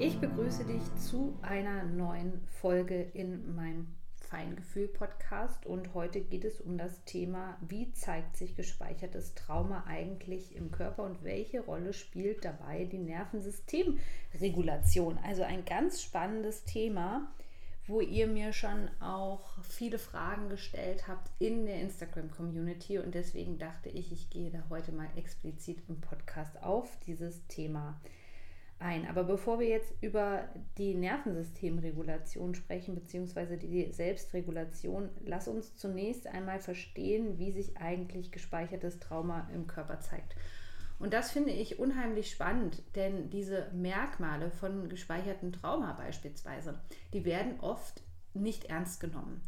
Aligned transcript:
Ich 0.00 0.20
begrüße 0.20 0.64
dich 0.64 0.94
zu 0.94 1.36
einer 1.42 1.82
neuen 1.82 2.40
Folge 2.60 3.02
in 3.14 3.56
meinem 3.56 3.88
Feingefühl-Podcast 4.20 5.66
und 5.66 5.92
heute 5.92 6.20
geht 6.20 6.44
es 6.44 6.60
um 6.60 6.78
das 6.78 7.02
Thema, 7.02 7.58
wie 7.66 7.92
zeigt 7.94 8.36
sich 8.36 8.54
gespeichertes 8.54 9.34
Trauma 9.34 9.82
eigentlich 9.88 10.54
im 10.54 10.70
Körper 10.70 11.02
und 11.02 11.24
welche 11.24 11.62
Rolle 11.62 11.92
spielt 11.92 12.44
dabei 12.44 12.84
die 12.84 12.98
Nervensystemregulation. 12.98 15.18
Also 15.24 15.42
ein 15.42 15.64
ganz 15.64 16.00
spannendes 16.00 16.62
Thema, 16.62 17.34
wo 17.88 18.00
ihr 18.00 18.28
mir 18.28 18.52
schon 18.52 18.88
auch 19.00 19.60
viele 19.64 19.98
Fragen 19.98 20.48
gestellt 20.48 21.08
habt 21.08 21.28
in 21.40 21.66
der 21.66 21.80
Instagram-Community 21.80 23.00
und 23.00 23.16
deswegen 23.16 23.58
dachte 23.58 23.88
ich, 23.88 24.12
ich 24.12 24.30
gehe 24.30 24.52
da 24.52 24.62
heute 24.70 24.92
mal 24.92 25.08
explizit 25.16 25.82
im 25.88 26.00
Podcast 26.00 26.62
auf 26.62 26.96
dieses 27.04 27.44
Thema 27.48 28.00
ein. 28.00 28.17
Aber 28.80 29.24
bevor 29.24 29.58
wir 29.58 29.66
jetzt 29.66 29.92
über 30.00 30.48
die 30.76 30.94
Nervensystemregulation 30.94 32.54
sprechen, 32.54 32.94
beziehungsweise 32.94 33.56
die 33.56 33.90
Selbstregulation, 33.90 35.10
lass 35.24 35.48
uns 35.48 35.76
zunächst 35.76 36.28
einmal 36.28 36.60
verstehen, 36.60 37.38
wie 37.38 37.50
sich 37.50 37.76
eigentlich 37.78 38.30
gespeichertes 38.30 39.00
Trauma 39.00 39.48
im 39.52 39.66
Körper 39.66 39.98
zeigt. 40.00 40.36
Und 41.00 41.12
das 41.12 41.30
finde 41.30 41.50
ich 41.50 41.78
unheimlich 41.78 42.30
spannend, 42.30 42.82
denn 42.94 43.30
diese 43.30 43.70
Merkmale 43.72 44.50
von 44.50 44.88
gespeichertem 44.88 45.52
Trauma 45.52 45.92
beispielsweise, 45.92 46.80
die 47.12 47.24
werden 47.24 47.60
oft 47.60 48.02
nicht 48.34 48.64
ernst 48.66 49.00
genommen. 49.00 49.42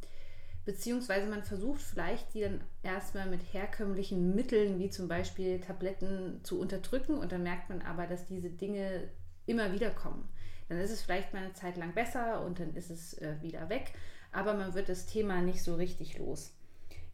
Beziehungsweise 0.64 1.28
man 1.28 1.42
versucht 1.42 1.80
vielleicht, 1.80 2.34
die 2.34 2.42
dann 2.42 2.60
erstmal 2.82 3.28
mit 3.28 3.40
herkömmlichen 3.52 4.34
Mitteln, 4.34 4.78
wie 4.78 4.90
zum 4.90 5.08
Beispiel 5.08 5.58
Tabletten, 5.58 6.40
zu 6.44 6.60
unterdrücken. 6.60 7.14
Und 7.14 7.32
dann 7.32 7.42
merkt 7.42 7.70
man 7.70 7.82
aber, 7.82 8.06
dass 8.06 8.26
diese 8.26 8.50
Dinge 8.50 9.08
immer 9.50 9.72
wieder 9.72 9.90
kommen. 9.90 10.28
Dann 10.68 10.78
ist 10.78 10.92
es 10.92 11.02
vielleicht 11.02 11.34
mal 11.34 11.42
eine 11.42 11.52
Zeit 11.52 11.76
lang 11.76 11.92
besser 11.92 12.44
und 12.44 12.60
dann 12.60 12.74
ist 12.74 12.90
es 12.90 13.18
äh, 13.18 13.36
wieder 13.42 13.68
weg, 13.68 13.92
aber 14.32 14.54
man 14.54 14.74
wird 14.74 14.88
das 14.88 15.06
Thema 15.06 15.40
nicht 15.42 15.62
so 15.62 15.74
richtig 15.74 16.18
los. 16.18 16.54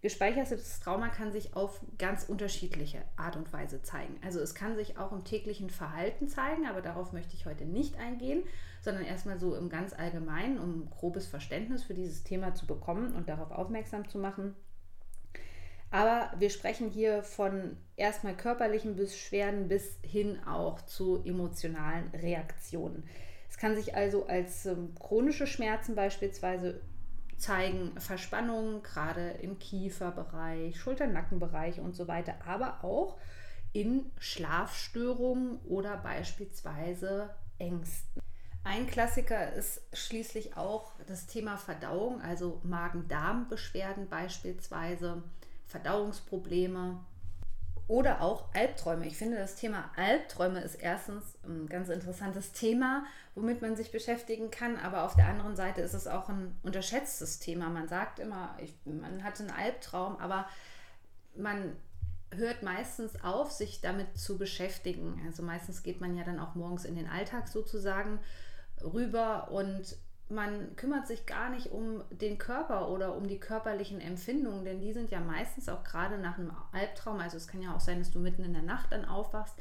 Gespeichertes 0.03 0.79
Trauma 0.81 1.09
kann 1.09 1.33
sich 1.33 1.57
auf 1.57 1.81
ganz 1.99 2.25
unterschiedliche 2.25 3.03
Art 3.17 3.35
und 3.35 3.53
Weise 3.53 3.83
zeigen. 3.83 4.17
Also 4.23 4.41
es 4.41 4.55
kann 4.55 4.77
sich 4.77 4.99
auch 4.99 5.11
im 5.11 5.25
täglichen 5.25 5.71
Verhalten 5.71 6.29
zeigen, 6.29 6.67
aber 6.67 6.83
darauf 6.83 7.13
möchte 7.13 7.35
ich 7.35 7.47
heute 7.47 7.65
nicht 7.65 7.97
eingehen, 7.97 8.45
sondern 8.83 9.05
erstmal 9.05 9.41
so 9.41 9.57
im 9.57 9.71
ganz 9.71 9.95
allgemeinen, 9.95 10.61
um 10.61 10.91
grobes 10.91 11.27
Verständnis 11.27 11.83
für 11.83 11.95
dieses 11.95 12.25
Thema 12.25 12.55
zu 12.55 12.67
bekommen 12.67 13.15
und 13.15 13.29
darauf 13.29 13.51
aufmerksam 13.51 14.07
zu 14.09 14.19
machen. 14.19 14.55
Aber 15.91 16.33
wir 16.39 16.51
sprechen 16.51 16.91
hier 16.91 17.23
von 17.23 17.77
erstmal 17.97 18.37
körperlichen 18.37 18.97
Beschwerden 18.97 19.69
bis 19.69 19.99
hin 20.03 20.39
auch 20.47 20.83
zu 20.83 21.23
emotionalen 21.25 22.09
Reaktionen. 22.11 23.05
Es 23.49 23.57
kann 23.57 23.77
sich 23.77 23.95
also 23.95 24.27
als 24.27 24.67
ähm, 24.67 24.95
chronische 24.99 25.47
Schmerzen 25.47 25.95
beispielsweise 25.95 26.81
zeigen, 27.39 27.99
Verspannungen 27.99 28.83
gerade 28.83 29.31
im 29.41 29.59
Kieferbereich, 29.59 30.79
Schulter-Nackenbereich 30.79 31.81
und 31.81 31.95
so 31.95 32.09
weiter, 32.09 32.35
aber 32.47 32.83
auch 32.83 33.19
in 33.73 34.11
Schlafstörungen 34.19 35.59
oder 35.67 35.97
beispielsweise 35.99 37.31
Ängsten. 37.59 38.23
Ein 38.65 38.87
Klassiker 38.87 39.53
ist 39.53 39.83
schließlich 39.93 40.57
auch 40.57 40.93
das 41.07 41.27
Thema 41.27 41.57
Verdauung, 41.57 42.21
also 42.21 42.61
Magen-Darm-Beschwerden 42.65 44.09
beispielsweise 44.09 45.23
Verdauungsprobleme 45.67 47.01
oder 47.89 48.21
auch 48.21 48.53
Albträume. 48.53 49.07
Ich 49.07 49.17
finde, 49.17 49.37
das 49.37 49.55
Thema 49.55 49.91
Albträume 49.97 50.61
ist 50.61 50.75
erstens 50.75 51.39
ein 51.45 51.69
ganz 51.69 51.89
interessantes 51.89 52.53
Thema, 52.53 53.05
womit 53.35 53.63
man 53.63 53.77
sich 53.77 53.93
beschäftigen 53.93 54.51
kann, 54.51 54.77
aber 54.77 55.05
auf 55.05 55.15
der 55.15 55.29
anderen 55.29 55.55
Seite 55.55 55.83
ist 55.83 55.95
es 55.95 56.09
auch 56.09 56.29
ein 56.29 56.57
unterschätztes 56.63 57.39
Thema. 57.39 57.69
Man 57.69 57.89
sagt 57.89 58.19
immer, 58.19 58.57
ich, 58.61 58.75
man 58.85 59.23
hat 59.23 59.41
einen 59.41 59.51
Albtraum, 59.51 60.17
aber 60.17 60.47
man 61.37 61.77
hört 62.35 62.65
meistens 62.65 63.23
auf, 63.23 63.53
sich 63.53 63.81
damit 63.81 64.19
zu 64.19 64.37
beschäftigen. 64.37 65.23
Also 65.25 65.45
meistens 65.45 65.85
geht 65.85 66.01
man 66.01 66.17
ja 66.17 66.25
dann 66.25 66.41
auch 66.41 66.57
morgens 66.57 66.85
in 66.85 66.97
den 66.97 67.09
Alltag 67.09 67.47
sozusagen 67.47 68.19
rüber 68.83 69.51
und 69.53 69.97
man 70.29 70.75
kümmert 70.75 71.07
sich 71.07 71.25
gar 71.25 71.51
nicht 71.51 71.71
um 71.71 72.03
den 72.11 72.39
Körper 72.39 72.89
oder 72.91 73.17
um 73.17 73.29
die 73.29 73.39
körperlichen 73.39 74.01
Empfindungen, 74.01 74.65
denn 74.65 74.81
die 74.81 74.93
sind 74.93 75.11
ja 75.11 75.21
meistens 75.21 75.69
auch 75.69 75.85
gerade 75.85 76.19
nach 76.19 76.39
einem 76.39 76.53
Albtraum, 76.73 77.21
also 77.21 77.37
es 77.37 77.47
kann 77.47 77.63
ja 77.63 77.75
auch 77.75 77.81
sein, 77.81 78.01
dass 78.01 78.11
du 78.11 78.19
mitten 78.19 78.45
in 78.45 78.53
der 78.53 78.63
Nacht 78.63 78.91
dann 78.91 79.05
aufwachst, 79.05 79.55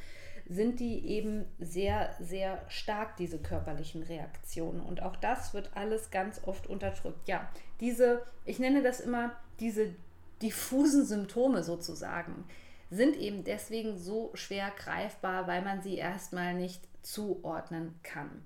sind 0.48 0.80
die 0.80 1.08
eben 1.08 1.46
sehr, 1.60 2.16
sehr 2.20 2.64
stark, 2.68 3.18
diese 3.18 3.40
körperlichen 3.40 4.04
Reaktionen. 4.04 4.80
Und 4.80 5.02
auch 5.02 5.16
das 5.16 5.54
wird 5.54 5.72
alles 5.76 6.12
ganz 6.12 6.42
oft 6.44 6.68
unterdrückt. 6.68 7.28
Ja, 7.28 7.50
diese, 7.80 8.22
ich 8.46 8.60
nenne 8.60 8.84
das 8.84 9.00
immer 9.00 9.32
diese 9.60 9.96
diffusen 10.42 11.06
Symptome 11.06 11.64
sozusagen, 11.64 12.46
sind 12.92 13.16
eben 13.16 13.44
deswegen 13.44 13.98
so 13.98 14.32
schwer 14.36 14.72
greifbar, 14.78 15.48
weil 15.48 15.64
man 15.64 15.82
sie 15.82 15.98
erstmal 15.98 16.54
nicht 16.54 16.82
zuordnen 17.02 17.96
kann. 18.04 18.44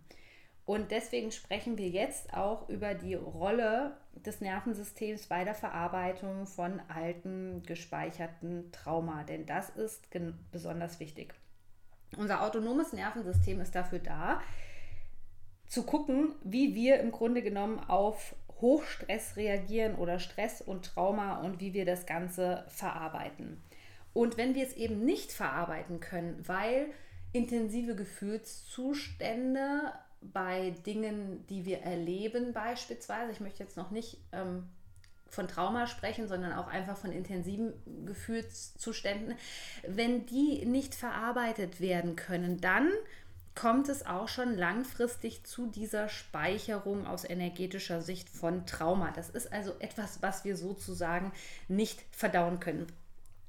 Und 0.70 0.92
deswegen 0.92 1.32
sprechen 1.32 1.80
wir 1.80 1.90
jetzt 1.90 2.32
auch 2.32 2.70
über 2.70 2.94
die 2.94 3.16
Rolle 3.16 3.98
des 4.14 4.40
Nervensystems 4.40 5.26
bei 5.26 5.44
der 5.44 5.56
Verarbeitung 5.56 6.46
von 6.46 6.80
alten, 6.94 7.64
gespeicherten 7.64 8.72
Trauma, 8.72 9.24
denn 9.24 9.48
das 9.48 9.72
ist 9.72 10.10
besonders 10.52 11.00
wichtig. 11.00 11.34
Unser 12.18 12.44
autonomes 12.44 12.94
Nervensystem 12.94 13.60
ist 13.62 13.74
dafür 13.74 13.98
da, 13.98 14.44
zu 15.66 15.82
gucken, 15.82 16.36
wie 16.44 16.76
wir 16.76 17.00
im 17.00 17.10
Grunde 17.12 17.42
genommen 17.42 17.80
auf 17.80 18.36
Hochstress 18.62 19.38
reagieren 19.38 19.96
oder 19.96 20.20
Stress 20.20 20.62
und 20.62 20.86
Trauma 20.86 21.40
und 21.40 21.60
wie 21.60 21.74
wir 21.74 21.86
das 21.86 22.06
Ganze 22.06 22.64
verarbeiten. 22.68 23.64
Und 24.14 24.38
wenn 24.38 24.54
wir 24.54 24.68
es 24.68 24.74
eben 24.74 25.04
nicht 25.04 25.32
verarbeiten 25.32 26.00
können, 26.00 26.48
weil 26.48 26.92
intensive 27.34 27.96
Gefühlszustände 27.96 29.94
bei 30.22 30.72
Dingen, 30.86 31.46
die 31.48 31.66
wir 31.66 31.80
erleben 31.80 32.54
beispielsweise, 32.54 33.32
ich 33.32 33.40
möchte 33.40 33.64
jetzt 33.64 33.78
noch 33.78 33.92
nicht 33.92 34.18
ähm, 34.32 34.68
von 35.30 35.48
Trauma 35.48 35.88
sprechen, 35.88 36.28
sondern 36.28 36.54
auch 36.54 36.68
einfach 36.68 36.98
von 36.98 37.12
intensiven 37.12 37.74
Gefühlszuständen, 38.06 39.36
wenn 39.88 40.26
die 40.26 40.66
nicht 40.66 40.96
verarbeitet 40.96 41.80
werden 41.80 42.16
können, 42.16 42.60
dann 42.60 42.92
kommt 43.56 43.90
es 43.90 44.06
auch 44.06 44.28
schon 44.28 44.58
langfristig 44.58 45.44
zu 45.44 45.68
dieser 45.68 46.08
Speicherung 46.08 47.06
aus 47.06 47.26
energetischer 47.26 48.02
Sicht 48.02 48.30
von 48.30 48.66
Trauma. 48.66 49.12
Das 49.12 49.30
ist 49.30 49.52
also 49.52 49.74
etwas, 49.80 50.22
was 50.22 50.46
wir 50.46 50.56
sozusagen 50.56 51.34
nicht 51.68 52.04
verdauen 52.12 52.60
können. 52.60 52.88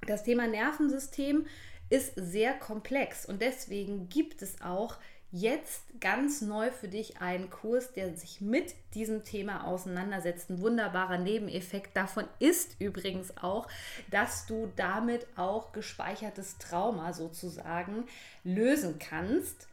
Das 0.06 0.24
Thema 0.24 0.48
Nervensystem 0.48 1.46
ist 1.90 2.12
sehr 2.16 2.54
komplex 2.54 3.24
und 3.26 3.40
deswegen 3.40 4.08
gibt 4.08 4.42
es 4.42 4.60
auch 4.62 4.96
jetzt 5.32 5.82
ganz 6.00 6.40
neu 6.40 6.70
für 6.70 6.88
dich 6.88 7.20
einen 7.20 7.50
Kurs, 7.50 7.92
der 7.92 8.16
sich 8.16 8.40
mit 8.40 8.74
diesem 8.94 9.24
Thema 9.24 9.66
auseinandersetzt. 9.66 10.50
Ein 10.50 10.60
wunderbarer 10.60 11.18
Nebeneffekt 11.18 11.96
davon 11.96 12.24
ist 12.38 12.80
übrigens 12.80 13.36
auch, 13.36 13.68
dass 14.10 14.46
du 14.46 14.72
damit 14.76 15.26
auch 15.36 15.72
gespeichertes 15.72 16.58
Trauma 16.58 17.12
sozusagen 17.12 18.04
lösen 18.44 18.98
kannst. 18.98 19.69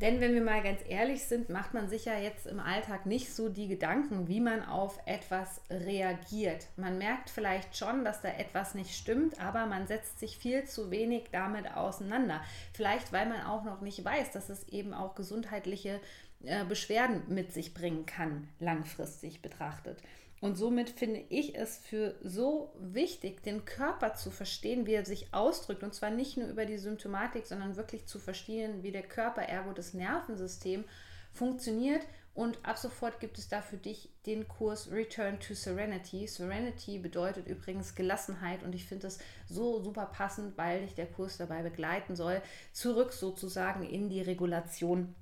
Denn 0.00 0.20
wenn 0.20 0.32
wir 0.32 0.42
mal 0.42 0.62
ganz 0.62 0.80
ehrlich 0.88 1.24
sind, 1.24 1.48
macht 1.48 1.74
man 1.74 1.88
sich 1.88 2.04
ja 2.04 2.16
jetzt 2.16 2.46
im 2.46 2.60
Alltag 2.60 3.04
nicht 3.04 3.34
so 3.34 3.48
die 3.48 3.66
Gedanken, 3.66 4.28
wie 4.28 4.40
man 4.40 4.64
auf 4.64 5.00
etwas 5.06 5.60
reagiert. 5.70 6.68
Man 6.76 6.98
merkt 6.98 7.30
vielleicht 7.30 7.76
schon, 7.76 8.04
dass 8.04 8.20
da 8.20 8.28
etwas 8.28 8.76
nicht 8.76 8.94
stimmt, 8.94 9.40
aber 9.40 9.66
man 9.66 9.88
setzt 9.88 10.20
sich 10.20 10.38
viel 10.38 10.64
zu 10.64 10.92
wenig 10.92 11.30
damit 11.32 11.74
auseinander. 11.74 12.40
Vielleicht 12.72 13.12
weil 13.12 13.26
man 13.26 13.42
auch 13.42 13.64
noch 13.64 13.80
nicht 13.80 14.04
weiß, 14.04 14.30
dass 14.30 14.50
es 14.50 14.68
eben 14.68 14.94
auch 14.94 15.16
gesundheitliche 15.16 16.00
äh, 16.44 16.64
Beschwerden 16.64 17.22
mit 17.26 17.52
sich 17.52 17.74
bringen 17.74 18.06
kann, 18.06 18.48
langfristig 18.60 19.42
betrachtet. 19.42 19.98
Und 20.40 20.56
somit 20.56 20.90
finde 20.90 21.24
ich 21.30 21.56
es 21.56 21.78
für 21.78 22.14
so 22.22 22.72
wichtig, 22.78 23.42
den 23.42 23.64
Körper 23.64 24.14
zu 24.14 24.30
verstehen, 24.30 24.86
wie 24.86 24.94
er 24.94 25.04
sich 25.04 25.34
ausdrückt. 25.34 25.82
Und 25.82 25.94
zwar 25.94 26.10
nicht 26.10 26.36
nur 26.36 26.48
über 26.48 26.64
die 26.64 26.78
Symptomatik, 26.78 27.46
sondern 27.46 27.76
wirklich 27.76 28.06
zu 28.06 28.20
verstehen, 28.20 28.82
wie 28.82 28.92
der 28.92 29.02
Körper, 29.02 29.42
ergo 29.42 29.72
das 29.72 29.94
Nervensystem, 29.94 30.84
funktioniert. 31.32 32.02
Und 32.34 32.64
ab 32.64 32.78
sofort 32.78 33.18
gibt 33.18 33.36
es 33.36 33.48
da 33.48 33.60
für 33.62 33.78
dich 33.78 34.10
den 34.26 34.46
Kurs 34.46 34.92
Return 34.92 35.40
to 35.40 35.54
Serenity. 35.54 36.28
Serenity 36.28 37.00
bedeutet 37.00 37.48
übrigens 37.48 37.96
Gelassenheit 37.96 38.62
und 38.62 38.76
ich 38.76 38.84
finde 38.84 39.08
das 39.08 39.18
so 39.48 39.82
super 39.82 40.06
passend, 40.06 40.56
weil 40.56 40.82
dich 40.82 40.94
der 40.94 41.06
Kurs 41.06 41.36
dabei 41.36 41.62
begleiten 41.62 42.14
soll, 42.14 42.40
zurück 42.72 43.12
sozusagen 43.12 43.82
in 43.82 44.08
die 44.08 44.20
Regulation 44.20 45.16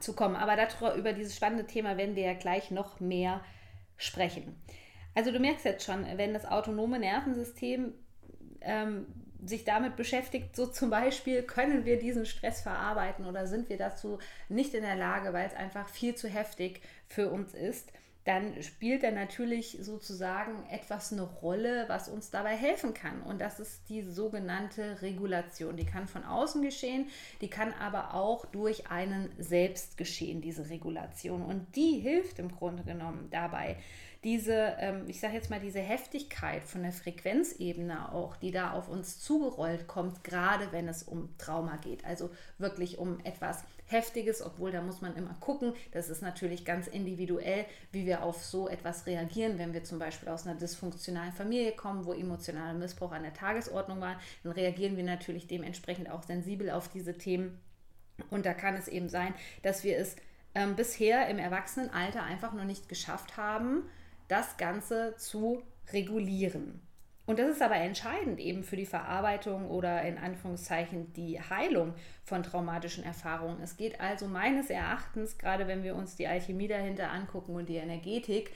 zu 0.00 0.14
kommen. 0.14 0.36
Aber 0.36 0.56
darüber, 0.56 0.94
über 0.94 1.12
dieses 1.12 1.36
spannende 1.36 1.66
Thema 1.66 1.98
werden 1.98 2.16
wir 2.16 2.24
ja 2.24 2.34
gleich 2.34 2.70
noch 2.70 2.98
mehr 2.98 3.40
sprechen. 3.40 3.57
Also 5.14 5.32
du 5.32 5.40
merkst 5.40 5.64
jetzt 5.64 5.84
schon, 5.84 6.06
wenn 6.16 6.32
das 6.32 6.44
autonome 6.44 6.98
Nervensystem 6.98 7.92
ähm, 8.60 9.06
sich 9.44 9.64
damit 9.64 9.96
beschäftigt, 9.96 10.56
so 10.56 10.66
zum 10.66 10.90
Beispiel, 10.90 11.42
können 11.42 11.84
wir 11.84 11.98
diesen 11.98 12.26
Stress 12.26 12.60
verarbeiten 12.60 13.26
oder 13.26 13.46
sind 13.46 13.68
wir 13.68 13.76
dazu 13.76 14.18
nicht 14.48 14.74
in 14.74 14.82
der 14.82 14.96
Lage, 14.96 15.32
weil 15.32 15.46
es 15.46 15.54
einfach 15.54 15.88
viel 15.88 16.14
zu 16.14 16.28
heftig 16.28 16.82
für 17.08 17.30
uns 17.30 17.54
ist, 17.54 17.92
dann 18.28 18.62
spielt 18.62 19.04
er 19.04 19.12
natürlich 19.12 19.78
sozusagen 19.80 20.52
etwas 20.70 21.14
eine 21.14 21.22
Rolle, 21.22 21.86
was 21.88 22.10
uns 22.10 22.30
dabei 22.30 22.54
helfen 22.54 22.92
kann. 22.92 23.22
Und 23.22 23.40
das 23.40 23.58
ist 23.58 23.88
die 23.88 24.02
sogenannte 24.02 25.00
Regulation. 25.00 25.78
Die 25.78 25.86
kann 25.86 26.06
von 26.06 26.24
außen 26.24 26.60
geschehen, 26.60 27.06
die 27.40 27.48
kann 27.48 27.72
aber 27.72 28.12
auch 28.12 28.44
durch 28.44 28.90
einen 28.90 29.30
selbst 29.38 29.96
geschehen, 29.96 30.42
diese 30.42 30.68
Regulation. 30.68 31.42
Und 31.42 31.74
die 31.74 32.00
hilft 32.00 32.38
im 32.38 32.54
Grunde 32.54 32.82
genommen 32.82 33.28
dabei, 33.30 33.78
diese, 34.24 34.76
ähm, 34.78 35.04
ich 35.06 35.20
sage 35.20 35.32
jetzt 35.34 35.48
mal, 35.48 35.60
diese 35.60 35.80
Heftigkeit 35.80 36.64
von 36.64 36.82
der 36.82 36.92
Frequenzebene 36.92 38.12
auch, 38.12 38.36
die 38.36 38.50
da 38.50 38.72
auf 38.72 38.90
uns 38.90 39.20
zugerollt 39.20 39.86
kommt, 39.86 40.22
gerade 40.22 40.70
wenn 40.70 40.86
es 40.86 41.02
um 41.02 41.30
Trauma 41.38 41.76
geht. 41.76 42.04
Also 42.04 42.28
wirklich 42.58 42.98
um 42.98 43.20
etwas 43.24 43.64
Heftiges, 43.88 44.42
obwohl 44.42 44.70
da 44.70 44.82
muss 44.82 45.00
man 45.00 45.16
immer 45.16 45.34
gucken. 45.40 45.72
Das 45.92 46.08
ist 46.08 46.22
natürlich 46.22 46.64
ganz 46.64 46.86
individuell, 46.86 47.64
wie 47.90 48.06
wir 48.06 48.22
auf 48.22 48.44
so 48.44 48.68
etwas 48.68 49.06
reagieren. 49.06 49.58
Wenn 49.58 49.72
wir 49.72 49.82
zum 49.82 49.98
Beispiel 49.98 50.28
aus 50.28 50.46
einer 50.46 50.58
dysfunktionalen 50.58 51.32
Familie 51.32 51.72
kommen, 51.72 52.04
wo 52.04 52.12
emotionaler 52.12 52.74
Missbrauch 52.74 53.12
an 53.12 53.22
der 53.22 53.34
Tagesordnung 53.34 54.00
war, 54.00 54.20
dann 54.42 54.52
reagieren 54.52 54.96
wir 54.96 55.04
natürlich 55.04 55.46
dementsprechend 55.46 56.10
auch 56.10 56.22
sensibel 56.22 56.70
auf 56.70 56.88
diese 56.88 57.16
Themen. 57.16 57.58
Und 58.30 58.46
da 58.46 58.54
kann 58.54 58.74
es 58.74 58.88
eben 58.88 59.08
sein, 59.08 59.34
dass 59.62 59.84
wir 59.84 59.96
es 59.96 60.16
ähm, 60.54 60.76
bisher 60.76 61.28
im 61.28 61.38
Erwachsenenalter 61.38 62.22
einfach 62.22 62.52
noch 62.52 62.64
nicht 62.64 62.88
geschafft 62.88 63.36
haben, 63.36 63.84
das 64.28 64.56
Ganze 64.58 65.14
zu 65.16 65.62
regulieren. 65.92 66.80
Und 67.28 67.38
das 67.38 67.50
ist 67.50 67.60
aber 67.60 67.76
entscheidend 67.76 68.40
eben 68.40 68.64
für 68.64 68.76
die 68.76 68.86
Verarbeitung 68.86 69.68
oder 69.68 70.00
in 70.00 70.16
Anführungszeichen 70.16 71.12
die 71.12 71.38
Heilung 71.38 71.92
von 72.24 72.42
traumatischen 72.42 73.04
Erfahrungen. 73.04 73.60
Es 73.62 73.76
geht 73.76 74.00
also 74.00 74.26
meines 74.26 74.70
Erachtens, 74.70 75.36
gerade 75.36 75.66
wenn 75.66 75.82
wir 75.82 75.94
uns 75.94 76.16
die 76.16 76.26
Alchemie 76.26 76.68
dahinter 76.68 77.10
angucken 77.10 77.54
und 77.54 77.68
die 77.68 77.76
Energetik, 77.76 78.52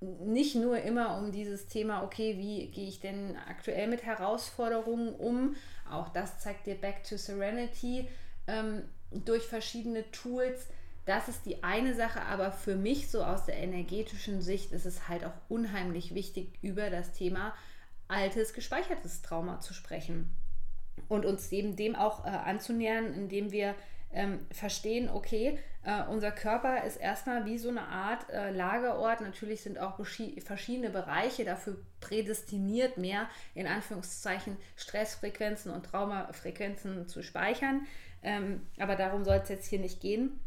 nicht 0.00 0.54
nur 0.54 0.82
immer 0.82 1.16
um 1.16 1.32
dieses 1.32 1.66
Thema, 1.66 2.02
okay, 2.02 2.36
wie 2.36 2.66
gehe 2.66 2.88
ich 2.88 3.00
denn 3.00 3.38
aktuell 3.48 3.88
mit 3.88 4.02
Herausforderungen 4.02 5.14
um? 5.14 5.56
Auch 5.90 6.10
das 6.10 6.40
zeigt 6.40 6.66
dir 6.66 6.74
Back 6.74 7.04
to 7.04 7.16
Serenity 7.16 8.06
ähm, 8.46 8.82
durch 9.12 9.44
verschiedene 9.44 10.10
Tools 10.10 10.68
das 11.06 11.28
ist 11.28 11.44
die 11.44 11.62
eine 11.62 11.94
Sache, 11.94 12.22
aber 12.22 12.50
für 12.50 12.76
mich 12.76 13.10
so 13.10 13.22
aus 13.22 13.44
der 13.44 13.58
energetischen 13.58 14.40
Sicht 14.40 14.72
ist 14.72 14.86
es 14.86 15.06
halt 15.06 15.24
auch 15.24 15.34
unheimlich 15.50 16.14
wichtig, 16.14 16.54
über 16.62 16.88
das 16.88 17.12
Thema 17.12 17.52
altes, 18.08 18.52
gespeichertes 18.52 19.22
Trauma 19.22 19.60
zu 19.60 19.74
sprechen 19.74 20.34
und 21.08 21.24
uns 21.24 21.50
eben 21.52 21.76
dem 21.76 21.96
auch 21.96 22.24
äh, 22.24 22.28
anzunähern, 22.28 23.12
indem 23.14 23.50
wir 23.50 23.74
ähm, 24.12 24.46
verstehen, 24.52 25.08
okay, 25.08 25.58
äh, 25.82 26.04
unser 26.04 26.30
Körper 26.30 26.84
ist 26.84 26.96
erstmal 26.96 27.44
wie 27.44 27.58
so 27.58 27.68
eine 27.68 27.88
Art 27.88 28.30
äh, 28.30 28.50
Lagerort. 28.50 29.20
Natürlich 29.20 29.62
sind 29.62 29.78
auch 29.78 29.96
verschiedene 29.96 30.90
Bereiche 30.90 31.44
dafür 31.44 31.76
prädestiniert, 32.00 32.96
mehr 32.96 33.28
in 33.54 33.66
Anführungszeichen 33.66 34.56
Stressfrequenzen 34.76 35.72
und 35.72 35.84
Traumafrequenzen 35.84 37.08
zu 37.08 37.22
speichern. 37.22 37.86
Ähm, 38.22 38.62
aber 38.78 38.96
darum 38.96 39.24
soll 39.24 39.36
es 39.36 39.48
jetzt 39.48 39.66
hier 39.66 39.80
nicht 39.80 40.00
gehen. 40.00 40.40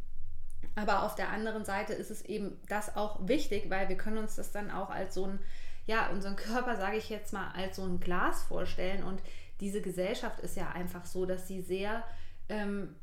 Aber 0.76 1.04
auf 1.04 1.16
der 1.16 1.30
anderen 1.30 1.66
Seite 1.66 1.94
ist 1.94 2.10
es 2.10 2.24
eben 2.24 2.60
das 2.68 2.96
auch 2.96 3.28
wichtig, 3.28 3.70
weil 3.70 3.90
wir 3.90 3.98
können 3.98 4.18
uns 4.18 4.36
das 4.36 4.52
dann 4.52 4.72
auch 4.72 4.90
als 4.90 5.14
so 5.14 5.26
ein, 5.26 5.40
ja, 5.88 6.10
unseren 6.10 6.36
Körper, 6.36 6.76
sage 6.76 6.98
ich 6.98 7.10
jetzt 7.10 7.34
mal, 7.34 7.50
als 7.56 7.78
so 7.78 7.84
ein 7.84 8.00
Glas 8.00 8.44
vorstellen. 8.44 9.04
Und 9.04 9.22
diese 9.60 9.82
Gesellschaft 9.82 10.40
ist 10.42 10.56
ja 10.56 10.70
einfach 10.70 11.06
so, 11.06 11.26
dass 11.26 11.48
sie 11.48 11.62
sehr 11.62 12.04
ähm, 12.50 12.96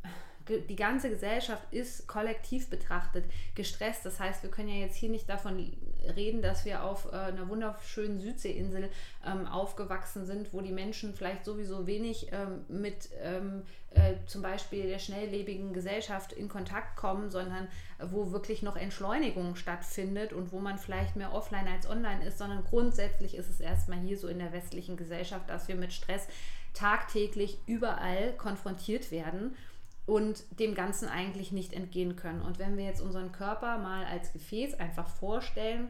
die 0.49 0.77
ganze 0.77 1.11
Gesellschaft 1.11 1.63
ist 1.73 2.07
kollektiv 2.07 2.69
betrachtet 2.69 3.25
gestresst. 3.55 4.05
Das 4.05 4.21
heißt, 4.21 4.43
wir 4.43 4.51
können 4.51 4.69
ja 4.69 4.77
jetzt 4.77 4.97
hier 4.97 5.09
nicht 5.09 5.29
davon 5.29 5.73
reden, 6.17 6.43
dass 6.43 6.65
wir 6.65 6.85
auf 6.85 7.13
äh, 7.13 7.17
einer 7.17 7.49
wunderschönen 7.49 8.21
Südseeinsel 8.21 8.91
ähm, 9.27 9.47
aufgewachsen 9.47 10.27
sind, 10.27 10.53
wo 10.53 10.61
die 10.61 10.73
Menschen 10.73 11.15
vielleicht 11.15 11.45
sowieso 11.45 11.87
wenig 11.87 12.29
ähm, 12.33 12.65
mit 12.69 13.09
ähm, 13.23 13.63
äh, 13.91 14.15
zum 14.27 14.43
Beispiel 14.43 14.87
der 14.87 14.99
schnelllebigen 14.99 15.73
Gesellschaft 15.73 16.33
in 16.33 16.49
Kontakt 16.49 16.97
kommen, 16.97 17.31
sondern 17.31 17.69
wo 18.03 18.33
wirklich 18.33 18.63
noch 18.63 18.77
Entschleunigung 18.77 19.57
stattfindet 19.57 20.33
und 20.33 20.53
wo 20.53 20.59
man 20.59 20.79
vielleicht 20.79 21.17
mehr 21.17 21.33
offline 21.33 21.69
als 21.69 21.89
online 21.89 22.27
ist, 22.27 22.39
sondern 22.39 22.65
grundsätzlich 22.65 23.37
ist 23.37 23.49
es 23.49 23.61
erstmal 23.61 24.01
hier 24.01 24.19
so 24.19 24.29
in 24.29 24.41
der 24.41 24.53
westlichen 24.53 24.97
Gesellschaft, 24.97 25.49
dass 25.49 25.69
wir 25.69 25.77
mit 25.77 25.93
Stress 25.93 26.27
tagtäglich 26.75 27.59
überall 27.67 28.33
konfrontiert 28.37 29.11
werden 29.13 29.55
und 30.07 30.45
dem 30.61 30.75
Ganzen 30.75 31.09
eigentlich 31.09 31.53
nicht 31.53 31.73
entgehen 31.73 32.17
können. 32.17 32.43
Und 32.43 32.59
wenn 32.59 32.77
wir 32.77 32.85
jetzt 32.85 33.01
unseren 33.01 33.33
Körper 33.33 33.79
mal 33.79 34.05
als 34.05 34.33
Gefäß 34.33 34.75
einfach 34.75 35.09
vorstellen, 35.09 35.89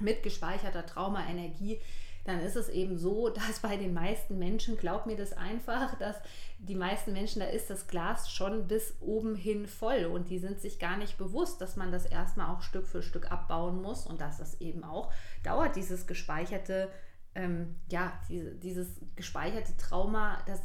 mit 0.00 0.22
gespeicherter 0.22 0.86
Traumaenergie, 0.86 1.80
dann 2.24 2.40
ist 2.40 2.56
es 2.56 2.68
eben 2.68 2.98
so, 2.98 3.28
dass 3.46 3.60
bei 3.60 3.76
den 3.76 3.94
meisten 3.94 4.38
Menschen, 4.38 4.76
glaub 4.76 5.06
mir 5.06 5.16
das 5.16 5.32
einfach, 5.32 5.98
dass 5.98 6.16
die 6.58 6.74
meisten 6.74 7.12
Menschen, 7.12 7.40
da 7.40 7.46
ist 7.46 7.70
das 7.70 7.86
Glas 7.86 8.30
schon 8.30 8.66
bis 8.66 8.96
oben 9.00 9.36
hin 9.36 9.66
voll 9.66 10.06
und 10.06 10.30
die 10.30 10.38
sind 10.38 10.60
sich 10.60 10.78
gar 10.78 10.96
nicht 10.96 11.18
bewusst, 11.18 11.60
dass 11.60 11.76
man 11.76 11.92
das 11.92 12.06
erstmal 12.06 12.54
auch 12.54 12.62
Stück 12.62 12.86
für 12.86 13.02
Stück 13.02 13.30
abbauen 13.30 13.82
muss 13.82 14.06
und 14.06 14.20
dass 14.20 14.38
das 14.38 14.60
eben 14.60 14.84
auch 14.84 15.12
dauert, 15.44 15.76
dieses 15.76 16.06
gespeicherte, 16.06 16.90
ähm, 17.34 17.76
ja, 17.90 18.18
diese, 18.28 18.54
dieses 18.54 18.88
gespeicherte 19.14 19.76
Trauma, 19.76 20.38
das 20.46 20.62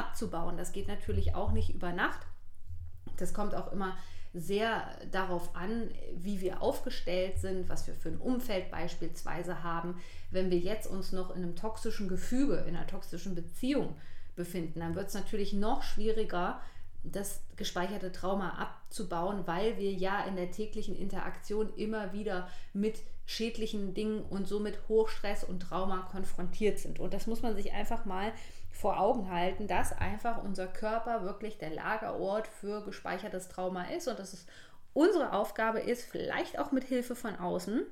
abzubauen. 0.00 0.56
Das 0.56 0.72
geht 0.72 0.88
natürlich 0.88 1.34
auch 1.34 1.52
nicht 1.52 1.74
über 1.74 1.92
Nacht. 1.92 2.26
Das 3.16 3.32
kommt 3.34 3.54
auch 3.54 3.70
immer 3.72 3.96
sehr 4.32 4.88
darauf 5.10 5.54
an, 5.56 5.90
wie 6.14 6.40
wir 6.40 6.62
aufgestellt 6.62 7.38
sind, 7.38 7.68
was 7.68 7.86
wir 7.86 7.94
für 7.94 8.10
ein 8.10 8.18
Umfeld 8.18 8.70
beispielsweise 8.70 9.62
haben. 9.62 10.00
Wenn 10.30 10.50
wir 10.50 10.58
jetzt 10.58 10.88
uns 10.88 11.12
noch 11.12 11.30
in 11.30 11.42
einem 11.42 11.56
toxischen 11.56 12.08
Gefüge, 12.08 12.56
in 12.68 12.76
einer 12.76 12.86
toxischen 12.86 13.34
Beziehung 13.34 13.96
befinden, 14.36 14.80
dann 14.80 14.94
wird 14.94 15.08
es 15.08 15.14
natürlich 15.14 15.52
noch 15.52 15.82
schwieriger, 15.82 16.60
das 17.02 17.42
gespeicherte 17.56 18.12
Trauma 18.12 18.50
abzubauen, 18.50 19.46
weil 19.46 19.78
wir 19.78 19.92
ja 19.92 20.24
in 20.24 20.36
der 20.36 20.50
täglichen 20.50 20.94
Interaktion 20.94 21.72
immer 21.74 22.12
wieder 22.12 22.48
mit 22.72 22.98
schädlichen 23.26 23.94
Dingen 23.94 24.22
und 24.22 24.46
somit 24.46 24.78
Hochstress 24.88 25.44
und 25.44 25.60
Trauma 25.60 26.08
konfrontiert 26.10 26.78
sind. 26.78 26.98
Und 26.98 27.14
das 27.14 27.26
muss 27.26 27.42
man 27.42 27.54
sich 27.54 27.72
einfach 27.72 28.04
mal 28.04 28.32
vor 28.80 28.98
Augen 28.98 29.30
halten, 29.30 29.66
dass 29.66 29.92
einfach 29.92 30.42
unser 30.42 30.66
Körper 30.66 31.22
wirklich 31.22 31.58
der 31.58 31.70
Lagerort 31.70 32.48
für 32.48 32.82
gespeichertes 32.82 33.48
Trauma 33.48 33.84
ist 33.84 34.08
und 34.08 34.18
dass 34.18 34.32
es 34.32 34.46
unsere 34.94 35.32
Aufgabe 35.32 35.80
ist, 35.80 36.04
vielleicht 36.04 36.58
auch 36.58 36.72
mit 36.72 36.84
Hilfe 36.84 37.14
von 37.14 37.36
außen, 37.36 37.84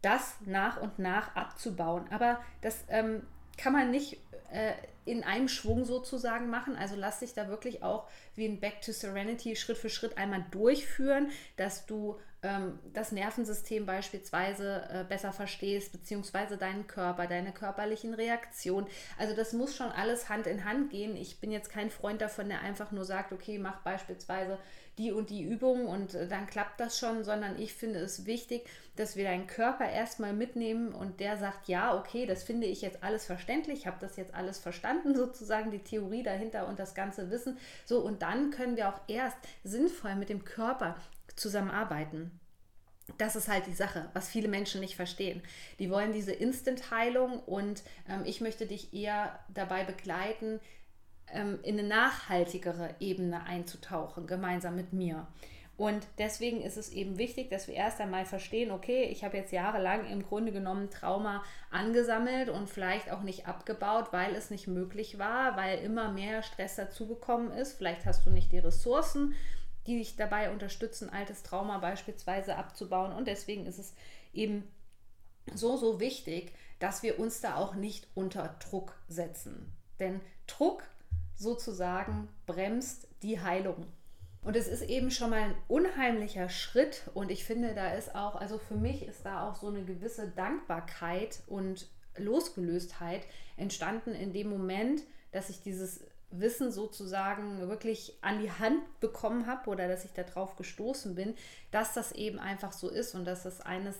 das 0.00 0.36
nach 0.46 0.80
und 0.80 0.98
nach 0.98 1.36
abzubauen. 1.36 2.06
Aber 2.10 2.40
das 2.62 2.84
ähm, 2.88 3.22
kann 3.58 3.74
man 3.74 3.90
nicht 3.90 4.18
äh, 4.50 4.72
in 5.04 5.22
einem 5.22 5.48
Schwung 5.48 5.84
sozusagen 5.84 6.48
machen. 6.48 6.76
Also 6.76 6.94
lass 6.96 7.20
dich 7.20 7.34
da 7.34 7.48
wirklich 7.48 7.82
auch 7.82 8.08
wie 8.34 8.46
ein 8.46 8.60
Back 8.60 8.80
to 8.80 8.92
Serenity 8.92 9.54
Schritt 9.54 9.76
für 9.76 9.90
Schritt 9.90 10.16
einmal 10.16 10.44
durchführen, 10.50 11.30
dass 11.56 11.84
du 11.84 12.18
ähm, 12.44 12.78
das 12.92 13.10
Nervensystem 13.10 13.86
beispielsweise 13.86 14.86
äh, 14.90 15.04
besser 15.04 15.32
verstehst, 15.32 15.90
beziehungsweise 15.92 16.56
deinen 16.58 16.86
Körper, 16.86 17.26
deine 17.26 17.52
körperlichen 17.52 18.14
Reaktionen. 18.14 18.86
Also 19.18 19.34
das 19.34 19.54
muss 19.54 19.74
schon 19.74 19.90
alles 19.90 20.28
Hand 20.28 20.46
in 20.46 20.64
Hand 20.64 20.90
gehen. 20.90 21.16
Ich 21.16 21.40
bin 21.40 21.50
jetzt 21.50 21.70
kein 21.70 21.90
Freund 21.90 22.20
davon, 22.20 22.48
der 22.48 22.60
einfach 22.60 22.92
nur 22.92 23.04
sagt, 23.04 23.32
okay, 23.32 23.58
mach 23.58 23.80
beispielsweise 23.80 24.58
die 24.98 25.10
und 25.10 25.30
die 25.30 25.42
Übung 25.42 25.86
und 25.86 26.14
äh, 26.14 26.28
dann 26.28 26.46
klappt 26.46 26.78
das 26.78 26.98
schon, 26.98 27.24
sondern 27.24 27.58
ich 27.58 27.74
finde 27.74 27.98
es 27.98 28.26
wichtig, 28.26 28.66
dass 28.96 29.16
wir 29.16 29.24
deinen 29.24 29.46
Körper 29.46 29.88
erstmal 29.88 30.32
mitnehmen 30.32 30.92
und 30.92 31.18
der 31.18 31.36
sagt, 31.36 31.66
ja, 31.66 31.98
okay, 31.98 32.26
das 32.26 32.44
finde 32.44 32.66
ich 32.66 32.82
jetzt 32.82 33.02
alles 33.02 33.24
verständlich, 33.24 33.80
ich 33.80 33.86
habe 33.86 33.96
das 34.00 34.16
jetzt 34.16 34.34
alles 34.34 34.58
verstanden, 34.58 35.14
sozusagen 35.16 35.70
die 35.70 35.82
Theorie 35.82 36.22
dahinter 36.22 36.68
und 36.68 36.78
das 36.78 36.94
ganze 36.94 37.30
Wissen. 37.30 37.58
So, 37.86 38.00
und 38.00 38.22
dann 38.22 38.50
können 38.50 38.76
wir 38.76 38.88
auch 38.88 39.00
erst 39.08 39.38
sinnvoll 39.64 40.14
mit 40.14 40.28
dem 40.28 40.44
Körper 40.44 40.96
zusammenarbeiten. 41.36 42.38
Das 43.18 43.36
ist 43.36 43.48
halt 43.48 43.66
die 43.66 43.74
Sache, 43.74 44.08
was 44.14 44.28
viele 44.28 44.48
Menschen 44.48 44.80
nicht 44.80 44.96
verstehen. 44.96 45.42
Die 45.78 45.90
wollen 45.90 46.12
diese 46.12 46.32
Instant-Heilung 46.32 47.40
und 47.40 47.82
ähm, 48.08 48.22
ich 48.24 48.40
möchte 48.40 48.66
dich 48.66 48.94
eher 48.94 49.38
dabei 49.52 49.84
begleiten, 49.84 50.58
ähm, 51.32 51.58
in 51.62 51.78
eine 51.78 51.86
nachhaltigere 51.86 52.94
Ebene 53.00 53.44
einzutauchen, 53.44 54.26
gemeinsam 54.26 54.74
mit 54.76 54.92
mir. 54.92 55.26
Und 55.76 56.06
deswegen 56.18 56.62
ist 56.62 56.76
es 56.76 56.90
eben 56.90 57.18
wichtig, 57.18 57.50
dass 57.50 57.66
wir 57.66 57.74
erst 57.74 58.00
einmal 58.00 58.24
verstehen, 58.24 58.70
okay, 58.70 59.04
ich 59.04 59.24
habe 59.24 59.36
jetzt 59.36 59.52
jahrelang 59.52 60.06
im 60.06 60.22
Grunde 60.22 60.52
genommen 60.52 60.88
Trauma 60.88 61.42
angesammelt 61.70 62.48
und 62.48 62.70
vielleicht 62.70 63.10
auch 63.10 63.22
nicht 63.22 63.48
abgebaut, 63.48 64.12
weil 64.12 64.36
es 64.36 64.50
nicht 64.50 64.68
möglich 64.68 65.18
war, 65.18 65.56
weil 65.56 65.80
immer 65.80 66.12
mehr 66.12 66.44
Stress 66.44 66.76
dazugekommen 66.76 67.50
ist. 67.50 67.76
Vielleicht 67.76 68.06
hast 68.06 68.24
du 68.24 68.30
nicht 68.30 68.52
die 68.52 68.60
Ressourcen, 68.60 69.34
die 69.86 69.98
dich 69.98 70.16
dabei 70.16 70.50
unterstützen, 70.50 71.10
altes 71.10 71.42
Trauma 71.42 71.78
beispielsweise 71.78 72.56
abzubauen. 72.56 73.12
Und 73.12 73.28
deswegen 73.28 73.66
ist 73.66 73.78
es 73.78 73.94
eben 74.32 74.64
so, 75.54 75.76
so 75.76 76.00
wichtig, 76.00 76.52
dass 76.78 77.02
wir 77.02 77.18
uns 77.18 77.40
da 77.40 77.56
auch 77.56 77.74
nicht 77.74 78.08
unter 78.14 78.56
Druck 78.68 78.94
setzen. 79.08 79.72
Denn 80.00 80.20
Druck 80.46 80.82
sozusagen 81.36 82.28
bremst 82.46 83.08
die 83.22 83.40
Heilung. 83.40 83.86
Und 84.42 84.56
es 84.56 84.68
ist 84.68 84.82
eben 84.82 85.10
schon 85.10 85.30
mal 85.30 85.40
ein 85.40 85.54
unheimlicher 85.68 86.50
Schritt 86.50 87.10
und 87.14 87.30
ich 87.30 87.44
finde, 87.44 87.74
da 87.74 87.94
ist 87.94 88.14
auch, 88.14 88.36
also 88.36 88.58
für 88.58 88.76
mich 88.76 89.06
ist 89.06 89.24
da 89.24 89.48
auch 89.48 89.54
so 89.54 89.68
eine 89.68 89.84
gewisse 89.84 90.28
Dankbarkeit 90.28 91.42
und 91.46 91.88
Losgelöstheit 92.16 93.22
entstanden 93.56 94.12
in 94.12 94.34
dem 94.34 94.50
Moment, 94.50 95.02
dass 95.32 95.48
ich 95.48 95.62
dieses 95.62 96.04
Wissen 96.40 96.72
sozusagen 96.72 97.68
wirklich 97.68 98.14
an 98.20 98.40
die 98.40 98.50
Hand 98.50 98.82
bekommen 99.00 99.46
habe 99.46 99.70
oder 99.70 99.88
dass 99.88 100.04
ich 100.04 100.12
darauf 100.12 100.56
gestoßen 100.56 101.14
bin, 101.14 101.34
dass 101.70 101.94
das 101.94 102.12
eben 102.12 102.38
einfach 102.38 102.72
so 102.72 102.88
ist 102.88 103.14
und 103.14 103.24
dass 103.24 103.42
das 103.42 103.60
eines 103.60 103.96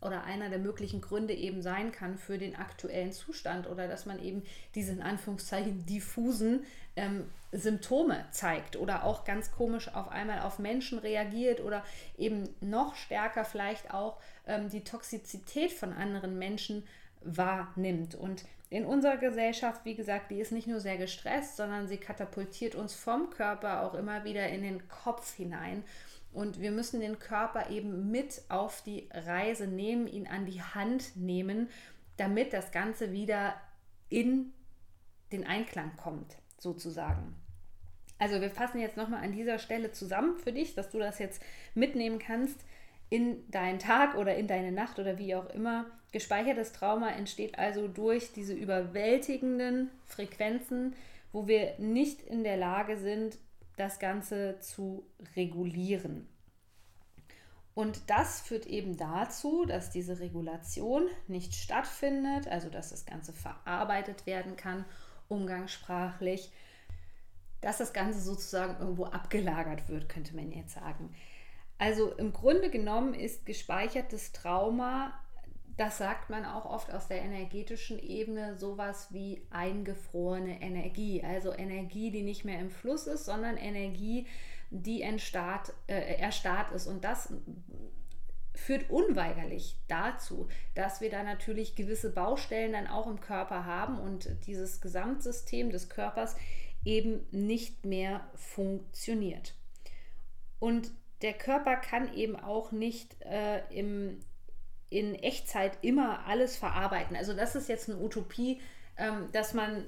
oder 0.00 0.24
einer 0.24 0.48
der 0.48 0.58
möglichen 0.58 1.00
Gründe 1.00 1.34
eben 1.34 1.60
sein 1.60 1.90
kann 1.90 2.18
für 2.18 2.38
den 2.38 2.54
aktuellen 2.56 3.12
Zustand 3.12 3.68
oder 3.68 3.88
dass 3.88 4.06
man 4.06 4.22
eben 4.22 4.42
diese 4.74 4.92
in 4.92 5.02
Anführungszeichen 5.02 5.86
diffusen 5.86 6.64
ähm, 6.94 7.28
Symptome 7.50 8.24
zeigt 8.30 8.76
oder 8.76 9.04
auch 9.04 9.24
ganz 9.24 9.50
komisch 9.50 9.92
auf 9.94 10.08
einmal 10.08 10.40
auf 10.40 10.58
Menschen 10.58 10.98
reagiert 10.98 11.60
oder 11.60 11.84
eben 12.16 12.48
noch 12.60 12.94
stärker 12.94 13.44
vielleicht 13.44 13.92
auch 13.92 14.18
ähm, 14.46 14.68
die 14.68 14.84
Toxizität 14.84 15.72
von 15.72 15.92
anderen 15.92 16.38
Menschen 16.38 16.84
wahrnimmt. 17.22 18.14
Und 18.14 18.44
in 18.70 18.84
unserer 18.84 19.16
Gesellschaft, 19.16 19.84
wie 19.84 19.94
gesagt, 19.94 20.30
die 20.30 20.40
ist 20.40 20.52
nicht 20.52 20.66
nur 20.66 20.80
sehr 20.80 20.98
gestresst, 20.98 21.56
sondern 21.56 21.88
sie 21.88 21.96
katapultiert 21.96 22.74
uns 22.74 22.94
vom 22.94 23.30
Körper 23.30 23.82
auch 23.82 23.94
immer 23.94 24.24
wieder 24.24 24.48
in 24.48 24.62
den 24.62 24.88
Kopf 24.88 25.34
hinein. 25.34 25.84
Und 26.32 26.60
wir 26.60 26.70
müssen 26.70 27.00
den 27.00 27.18
Körper 27.18 27.70
eben 27.70 28.10
mit 28.10 28.42
auf 28.50 28.82
die 28.82 29.08
Reise 29.12 29.66
nehmen, 29.66 30.06
ihn 30.06 30.26
an 30.26 30.44
die 30.44 30.60
Hand 30.60 31.16
nehmen, 31.16 31.70
damit 32.18 32.52
das 32.52 32.70
Ganze 32.70 33.12
wieder 33.12 33.54
in 34.10 34.52
den 35.32 35.46
Einklang 35.46 35.96
kommt, 35.96 36.36
sozusagen. 36.58 37.34
Also 38.18 38.40
wir 38.40 38.50
fassen 38.50 38.80
jetzt 38.80 38.96
nochmal 38.96 39.24
an 39.24 39.32
dieser 39.32 39.58
Stelle 39.58 39.92
zusammen 39.92 40.36
für 40.36 40.52
dich, 40.52 40.74
dass 40.74 40.90
du 40.90 40.98
das 40.98 41.18
jetzt 41.18 41.42
mitnehmen 41.74 42.18
kannst 42.18 42.60
in 43.10 43.50
deinen 43.50 43.78
Tag 43.78 44.14
oder 44.16 44.36
in 44.36 44.46
deine 44.46 44.72
Nacht 44.72 44.98
oder 44.98 45.18
wie 45.18 45.34
auch 45.34 45.48
immer. 45.50 45.86
Gespeichertes 46.12 46.72
Trauma 46.72 47.10
entsteht 47.10 47.58
also 47.58 47.88
durch 47.88 48.32
diese 48.32 48.54
überwältigenden 48.54 49.90
Frequenzen, 50.04 50.94
wo 51.32 51.46
wir 51.46 51.78
nicht 51.78 52.22
in 52.22 52.44
der 52.44 52.56
Lage 52.56 52.96
sind, 52.96 53.38
das 53.76 53.98
Ganze 53.98 54.58
zu 54.60 55.06
regulieren. 55.36 56.26
Und 57.74 58.10
das 58.10 58.40
führt 58.40 58.66
eben 58.66 58.96
dazu, 58.96 59.64
dass 59.64 59.90
diese 59.90 60.18
Regulation 60.18 61.06
nicht 61.28 61.54
stattfindet, 61.54 62.48
also 62.48 62.68
dass 62.68 62.90
das 62.90 63.06
Ganze 63.06 63.32
verarbeitet 63.32 64.26
werden 64.26 64.56
kann, 64.56 64.84
umgangssprachlich, 65.28 66.50
dass 67.60 67.78
das 67.78 67.92
Ganze 67.92 68.20
sozusagen 68.20 68.80
irgendwo 68.80 69.04
abgelagert 69.04 69.88
wird, 69.88 70.08
könnte 70.08 70.34
man 70.34 70.50
jetzt 70.50 70.74
sagen. 70.74 71.14
Also 71.78 72.12
im 72.12 72.32
Grunde 72.32 72.70
genommen 72.70 73.14
ist 73.14 73.46
gespeichertes 73.46 74.32
Trauma 74.32 75.12
das 75.78 75.96
sagt 75.96 76.28
man 76.28 76.44
auch 76.44 76.64
oft 76.66 76.92
aus 76.92 77.06
der 77.06 77.22
energetischen 77.22 78.00
Ebene, 78.00 78.58
sowas 78.58 79.12
wie 79.12 79.46
eingefrorene 79.50 80.60
Energie. 80.60 81.22
Also 81.22 81.54
Energie, 81.54 82.10
die 82.10 82.22
nicht 82.22 82.44
mehr 82.44 82.58
im 82.58 82.68
Fluss 82.68 83.06
ist, 83.06 83.24
sondern 83.24 83.56
Energie, 83.56 84.26
die 84.70 85.02
entstarrt, 85.02 85.72
äh, 85.86 86.16
erstarrt 86.16 86.72
ist. 86.72 86.88
Und 86.88 87.04
das 87.04 87.32
führt 88.56 88.90
unweigerlich 88.90 89.76
dazu, 89.86 90.48
dass 90.74 91.00
wir 91.00 91.10
da 91.10 91.22
natürlich 91.22 91.76
gewisse 91.76 92.12
Baustellen 92.12 92.72
dann 92.72 92.88
auch 92.88 93.06
im 93.06 93.20
Körper 93.20 93.64
haben 93.64 94.00
und 94.00 94.28
dieses 94.46 94.80
Gesamtsystem 94.80 95.70
des 95.70 95.88
Körpers 95.88 96.34
eben 96.84 97.24
nicht 97.30 97.84
mehr 97.84 98.28
funktioniert. 98.34 99.54
Und 100.58 100.90
der 101.22 101.32
Körper 101.32 101.76
kann 101.76 102.14
eben 102.14 102.36
auch 102.36 102.72
nicht 102.72 103.20
äh, 103.22 103.60
im 103.70 104.20
in 104.90 105.14
Echtzeit 105.14 105.78
immer 105.82 106.26
alles 106.26 106.56
verarbeiten. 106.56 107.16
Also 107.16 107.34
das 107.34 107.54
ist 107.54 107.68
jetzt 107.68 107.90
eine 107.90 107.98
Utopie, 107.98 108.60
ähm, 108.96 109.28
dass 109.32 109.52
man 109.52 109.84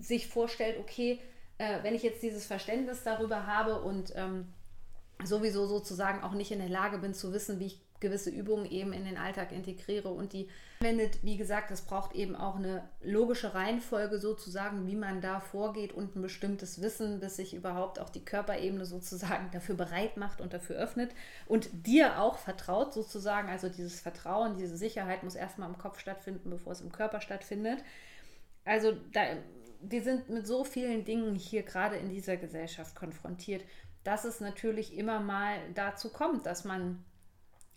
sich 0.00 0.28
vorstellt, 0.28 0.78
okay, 0.78 1.18
äh, 1.58 1.82
wenn 1.82 1.94
ich 1.94 2.02
jetzt 2.02 2.22
dieses 2.22 2.46
Verständnis 2.46 3.02
darüber 3.04 3.46
habe 3.46 3.80
und 3.80 4.12
ähm, 4.16 4.52
sowieso 5.22 5.66
sozusagen 5.66 6.22
auch 6.22 6.32
nicht 6.32 6.52
in 6.52 6.58
der 6.58 6.68
Lage 6.68 6.98
bin 6.98 7.14
zu 7.14 7.32
wissen, 7.32 7.58
wie 7.58 7.66
ich 7.66 7.83
gewisse 8.04 8.28
Übungen 8.28 8.70
eben 8.70 8.92
in 8.92 9.06
den 9.06 9.16
Alltag 9.16 9.50
integriere 9.50 10.10
und 10.10 10.34
die 10.34 10.48
wendet. 10.80 11.24
Wie 11.24 11.38
gesagt, 11.38 11.70
es 11.70 11.80
braucht 11.80 12.14
eben 12.14 12.36
auch 12.36 12.56
eine 12.56 12.86
logische 13.02 13.54
Reihenfolge 13.54 14.18
sozusagen, 14.18 14.86
wie 14.86 14.94
man 14.94 15.22
da 15.22 15.40
vorgeht 15.40 15.92
und 15.92 16.14
ein 16.14 16.22
bestimmtes 16.22 16.82
Wissen, 16.82 17.18
bis 17.18 17.36
sich 17.36 17.54
überhaupt 17.54 17.98
auch 17.98 18.10
die 18.10 18.24
Körperebene 18.24 18.84
sozusagen 18.84 19.50
dafür 19.52 19.74
bereit 19.74 20.18
macht 20.18 20.40
und 20.42 20.52
dafür 20.52 20.76
öffnet 20.76 21.12
und 21.46 21.70
dir 21.86 22.20
auch 22.20 22.36
vertraut 22.36 22.92
sozusagen. 22.92 23.48
Also 23.48 23.70
dieses 23.70 24.00
Vertrauen, 24.00 24.58
diese 24.58 24.76
Sicherheit 24.76 25.22
muss 25.22 25.34
erstmal 25.34 25.68
im 25.68 25.78
Kopf 25.78 25.98
stattfinden, 25.98 26.50
bevor 26.50 26.74
es 26.74 26.82
im 26.82 26.92
Körper 26.92 27.22
stattfindet. 27.22 27.82
Also 28.66 28.92
da, 29.12 29.22
wir 29.80 30.02
sind 30.02 30.28
mit 30.28 30.46
so 30.46 30.62
vielen 30.62 31.04
Dingen 31.04 31.34
hier 31.34 31.62
gerade 31.62 31.96
in 31.96 32.10
dieser 32.10 32.36
Gesellschaft 32.36 32.94
konfrontiert, 32.94 33.64
dass 34.04 34.26
es 34.26 34.40
natürlich 34.40 34.96
immer 34.96 35.20
mal 35.20 35.56
dazu 35.74 36.10
kommt, 36.10 36.44
dass 36.44 36.64
man 36.64 37.02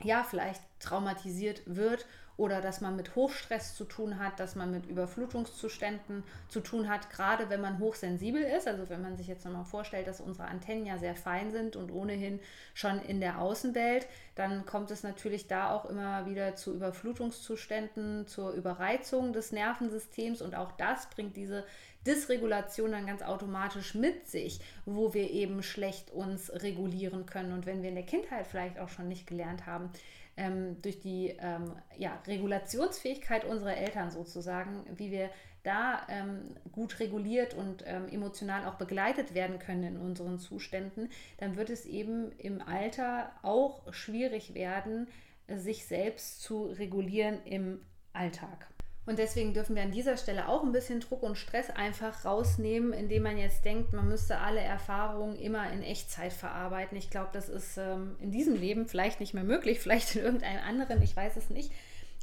ja, 0.04 0.24
vielleicht 0.24 0.62
traumatisiert 0.80 1.63
wird 1.66 2.06
oder 2.38 2.62
dass 2.62 2.82
man 2.82 2.96
mit 2.96 3.15
Hochstress 3.15 3.75
zu 3.75 3.84
tun 3.84 4.20
hat, 4.20 4.39
dass 4.39 4.56
man 4.56 4.72
mit 4.72 4.86
Überflutungszuständen 4.86 6.24
zu 6.48 6.60
tun 6.60 6.88
hat, 6.88 7.10
gerade 7.10 7.50
wenn 7.50 7.62
man 7.62 7.79
hochsensibel 7.79 8.41
ist. 8.41 8.67
Also 8.67 8.89
wenn 8.89 9.01
man 9.01 9.17
sich 9.17 9.27
jetzt 9.27 9.44
nochmal 9.44 9.65
vorstellt, 9.65 10.08
dass 10.08 10.22
unsere 10.22 10.48
Antennen 10.48 10.86
ja 10.86 11.00
sehr 11.00 11.15
fein 11.15 11.51
sind 11.51 11.75
und 11.75 11.91
ohnehin 11.91 12.39
schon 12.75 13.01
in 13.01 13.20
der 13.20 13.41
Außenwelt, 13.41 14.08
dann 14.36 14.67
kommt 14.67 14.91
es 14.91 15.01
natürlich 15.01 15.48
da 15.48 15.72
auch 15.72 15.86
immer 15.86 16.27
wieder 16.27 16.56
zu 16.56 16.75
Überflutungszuständen, 16.75 18.27
zur 18.27 18.51
Überreizung 18.51 19.34
des 19.34 19.51
Nervensystems 19.51 20.44
und 20.44 20.53
auch 20.53 20.72
das 20.74 21.10
bringt 21.10 21.36
diese 21.36 21.65
Dysregulation 22.06 22.91
dann 22.91 23.06
ganz 23.08 23.22
automatisch 23.22 23.96
mit 23.96 24.27
sich, 24.27 24.62
wo 24.86 25.13
wir 25.13 25.29
eben 25.32 25.62
schlecht 25.62 26.12
uns 26.12 26.51
regulieren 26.53 27.25
können. 27.25 27.51
Und 27.51 27.65
wenn 27.65 27.82
wir 27.82 27.89
in 27.89 27.96
der 27.96 28.06
Kindheit 28.06 28.48
vielleicht 28.48 28.79
auch 28.79 28.88
schon 28.88 29.10
nicht 29.10 29.27
gelernt 29.27 29.65
haben, 29.65 29.91
ähm, 30.38 30.82
durch 30.82 31.00
die 31.00 31.36
ähm, 31.39 31.74
ja, 31.98 32.22
Regulationsfähigkeit 32.27 33.44
unserer 33.44 33.75
Eltern 33.75 34.12
sozusagen, 34.12 34.86
wie 34.96 35.12
wir 35.12 35.29
da 35.63 36.08
ähm, 36.08 36.56
gut 36.72 37.00
reguliert 37.00 37.53
und 37.53 37.84
ähm, 37.86 38.08
emotional 38.08 38.65
auch 38.65 38.75
begleitet 38.75 39.34
werden 39.34 39.60
können 39.60 39.84
in 39.84 39.98
unseren 39.98 40.39
Zuständen, 40.39 41.10
dann 41.39 41.58
wird 41.58 41.70
es 41.70 41.86
eben 41.86 42.32
im 42.38 42.62
Alter 42.62 43.32
auch 43.41 43.91
schwierig 43.91 44.53
werden, 44.53 45.08
sich 45.48 45.86
selbst 45.86 46.41
zu 46.41 46.65
regulieren 46.65 47.39
im 47.44 47.82
Alltag. 48.13 48.67
Und 49.08 49.20
deswegen 49.20 49.54
dürfen 49.54 49.78
wir 49.78 49.84
an 49.84 49.92
dieser 49.92 50.18
Stelle 50.18 50.50
auch 50.50 50.64
ein 50.64 50.74
bisschen 50.74 51.00
Druck 51.00 51.24
und 51.24 51.38
Stress 51.38 51.70
einfach 51.70 52.26
rausnehmen, 52.26 52.92
indem 52.92 53.24
man 53.24 53.38
jetzt 53.38 53.64
denkt, 53.64 53.94
man 53.94 54.10
müsste 54.10 54.40
alle 54.40 54.60
Erfahrungen 54.60 55.38
immer 55.38 55.72
in 55.72 55.82
Echtzeit 55.82 56.34
verarbeiten. 56.34 56.98
Ich 56.98 57.10
glaube, 57.10 57.30
das 57.32 57.48
ist 57.48 57.78
ähm, 57.78 58.18
in 58.20 58.32
diesem 58.32 58.56
Leben 58.56 58.86
vielleicht 58.86 59.22
nicht 59.22 59.34
mehr 59.34 59.46
möglich, 59.46 59.80
vielleicht 59.82 60.16
in 60.16 60.24
irgendeinem 60.24 60.62
anderen, 60.62 61.02
ich 61.02 61.16
weiß 61.16 61.38
es 61.38 61.50
nicht. 61.50 61.72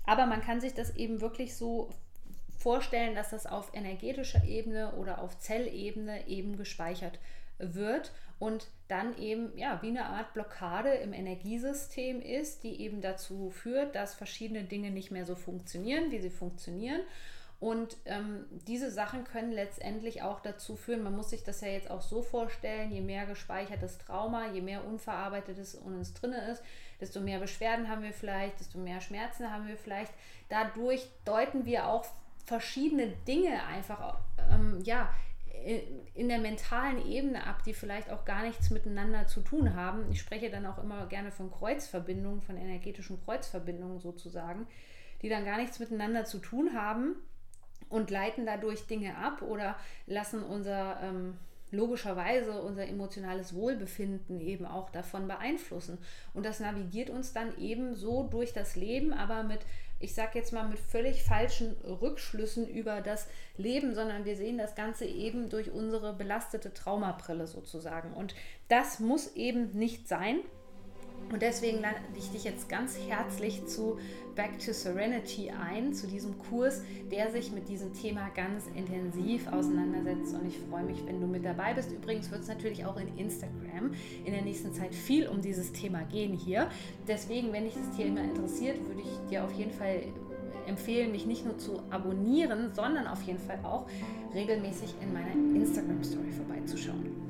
Aber 0.05 0.26
man 0.26 0.43
kann 0.43 0.61
sich 0.61 0.75
das 0.75 0.95
eben 0.95 1.23
wirklich 1.23 1.57
so 1.57 1.88
vorstellen, 2.59 3.14
dass 3.14 3.31
das 3.31 3.47
auf 3.47 3.73
energetischer 3.73 4.45
Ebene 4.45 4.93
oder 4.93 5.23
auf 5.23 5.38
Zellebene 5.38 6.29
eben 6.29 6.59
gespeichert 6.59 7.19
wird 7.59 8.12
und 8.45 8.67
dann 8.89 9.17
eben 9.17 9.57
ja 9.57 9.81
wie 9.81 9.89
eine 9.89 10.05
Art 10.05 10.35
Blockade 10.35 10.91
im 10.91 11.15
Energiesystem 11.15 12.21
ist, 12.21 12.63
die 12.63 12.79
eben 12.83 13.01
dazu 13.01 13.49
führt, 13.49 13.95
dass 13.95 14.15
verschiedene 14.15 14.65
Dinge 14.65 14.91
nicht 14.91 15.11
mehr 15.11 15.25
so 15.25 15.35
funktionieren, 15.35 16.11
wie 16.11 16.21
sie 16.21 16.29
funktionieren. 16.29 17.01
Und 17.59 17.97
ähm, 18.05 18.45
diese 18.51 18.91
Sachen 18.91 19.25
können 19.25 19.51
letztendlich 19.51 20.21
auch 20.21 20.41
dazu 20.41 20.77
führen, 20.77 21.03
man 21.03 21.17
muss 21.17 21.31
sich 21.31 21.43
das 21.43 21.63
ja 21.63 21.69
jetzt 21.69 21.91
auch 21.91 22.03
so 22.03 22.21
vorstellen, 22.21 22.93
je 22.93 23.01
mehr 23.01 23.25
gespeichertes 23.25 23.97
Trauma, 23.97 24.53
je 24.53 24.61
mehr 24.61 24.85
Unverarbeitetes 24.85 25.73
in 25.73 25.95
uns 25.95 26.13
drin 26.13 26.33
ist, 26.33 26.63
desto 27.01 27.23
mehr 27.23 27.39
Beschwerden 27.39 27.89
haben 27.89 28.03
wir 28.03 28.13
vielleicht, 28.13 28.61
desto 28.61 28.77
mehr 28.79 29.01
Schmerzen 29.01 29.51
haben 29.51 29.67
wir 29.67 29.79
vielleicht. 29.79 30.13
Dadurch 30.51 31.09
deuten 31.25 31.65
wir 31.65 31.89
auch 31.89 32.05
verschiedene 32.45 33.07
Dinge 33.27 33.65
einfach 33.65 34.19
ähm, 34.51 34.83
ja, 34.85 35.09
in 36.14 36.28
der 36.28 36.38
mentalen 36.38 37.06
Ebene 37.06 37.46
ab, 37.46 37.62
die 37.64 37.75
vielleicht 37.75 38.11
auch 38.11 38.25
gar 38.25 38.42
nichts 38.42 38.70
miteinander 38.70 39.26
zu 39.26 39.40
tun 39.40 39.75
haben. 39.75 40.11
Ich 40.11 40.20
spreche 40.20 40.50
dann 40.50 40.66
auch 40.66 40.78
immer 40.78 41.06
gerne 41.06 41.30
von 41.30 41.50
Kreuzverbindungen, 41.50 42.42
von 42.42 42.56
energetischen 42.56 43.23
Kreuzverbindungen 43.25 43.99
sozusagen, 43.99 44.66
die 45.23 45.28
dann 45.28 45.44
gar 45.44 45.58
nichts 45.58 45.78
miteinander 45.78 46.25
zu 46.25 46.38
tun 46.38 46.75
haben 46.75 47.16
und 47.88 48.11
leiten 48.11 48.44
dadurch 48.44 48.87
Dinge 48.87 49.16
ab 49.16 49.42
oder 49.42 49.76
lassen 50.06 50.42
unser 50.42 51.00
ähm, 51.02 51.38
logischerweise 51.75 52.62
unser 52.62 52.87
emotionales 52.87 53.54
Wohlbefinden 53.54 54.40
eben 54.40 54.64
auch 54.64 54.90
davon 54.90 55.26
beeinflussen. 55.26 55.99
Und 56.32 56.46
das 56.46 56.61
navigiert 56.61 57.11
uns 57.11 57.32
dann 57.32 57.58
eben 57.58 57.94
so 57.94 58.23
durch 58.25 58.52
das 58.52 58.76
Leben, 58.76 59.12
aber 59.12 59.42
mit, 59.42 59.61
ich 60.01 60.15
sage 60.15 60.39
jetzt 60.39 60.53
mal, 60.53 60.69
mit 60.69 60.79
völlig 60.79 61.23
falschen 61.23 61.77
Rückschlüssen 61.85 62.69
über 62.69 63.01
das 63.01 63.27
Leben, 63.57 63.95
sondern 63.95 64.25
wir 64.25 64.37
sehen 64.37 64.59
das 64.59 64.75
Ganze 64.75 65.07
eben 65.07 65.49
durch 65.49 65.71
unsere 65.71 66.13
belastete 66.13 66.75
Traumabrille 66.75 67.47
sozusagen. 67.47 68.13
Und 68.13 68.35
das 68.69 69.01
muss 69.01 69.35
eben 69.35 69.71
nicht 69.73 70.09
sein. 70.09 70.41
Und 71.33 71.43
deswegen 71.43 71.81
lade 71.81 71.97
ich 72.16 72.31
dich 72.31 72.45
jetzt 72.45 72.69
ganz 72.69 72.99
herzlich 73.09 73.66
zu 73.66 73.99
Back 74.35 74.59
to 74.59 74.73
Serenity 74.73 75.50
ein, 75.50 75.95
zu 75.95 76.07
diesem 76.07 76.38
Kurs, 76.38 76.83
der 77.11 77.31
sich 77.31 77.52
mit 77.52 77.69
diesem 77.69 77.93
Thema 77.93 78.31
ganz 78.35 78.64
intensiv 78.75 79.47
auseinandersetzt. 79.49 80.35
Und 80.35 80.47
ich 80.49 80.59
freue 80.71 80.85
mich, 80.85 81.04
wenn 81.07 81.21
du 81.21 81.26
mit 81.26 81.45
dabei 81.45 81.75
bist. 81.75 81.93
Übrigens 81.93 82.31
wird 82.31 82.43
es 82.43 82.49
natürlich 82.49 82.85
auch 82.85 82.97
in 82.97 83.16
Instagram 83.16 83.93
in 84.25 84.33
der 84.33 84.43
nächsten 84.43 84.73
Zeit 84.73 84.95
viel 84.95 85.28
um 85.28 85.40
dieses 85.40 85.73
Thema 85.73 86.02
gehen 86.02 86.35
hier. 86.35 86.69
Deswegen, 87.07 87.52
wenn 87.52 87.64
dich 87.64 87.75
das 87.75 87.97
Thema 87.97 88.23
interessiert, 88.23 88.76
würde 88.87 89.02
ich 89.02 89.31
dir 89.31 89.45
auf 89.45 89.52
jeden 89.52 89.73
Fall 89.73 90.02
empfehlen, 90.66 91.12
mich 91.12 91.26
nicht 91.26 91.45
nur 91.45 91.59
zu 91.59 91.81
abonnieren, 91.90 92.71
sondern 92.75 93.07
auf 93.07 93.23
jeden 93.23 93.38
Fall 93.38 93.59
auch 93.62 93.87
regelmäßig 94.35 94.95
in 95.00 95.12
meiner 95.12 95.33
Instagram-Story 95.33 96.33
vorbeizuschauen. 96.33 97.24